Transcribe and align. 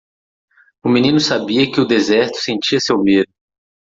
O 0.83 0.89
menino 0.89 1.19
sabia 1.19 1.71
que 1.71 1.79
o 1.79 1.85
deserto 1.85 2.37
sentia 2.37 2.79
seu 2.79 2.97
medo. 3.03 3.31